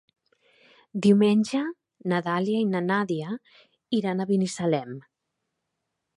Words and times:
Diumenge 1.05 1.61
na 2.13 2.21
Dàlia 2.29 2.63
i 2.65 2.65
na 2.73 2.81
Nàdia 2.87 3.37
iran 4.01 4.27
a 4.27 4.29
Binissalem. 4.33 4.99